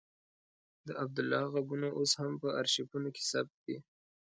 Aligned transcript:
د 0.87 0.89
عبدالله 1.01 1.43
غږونه 1.53 1.87
اوس 1.97 2.11
هم 2.21 2.31
په 2.41 2.47
آرشیفونو 2.61 3.09
کې 3.15 3.23
ثبت 3.31 3.55
دي. 3.65 3.77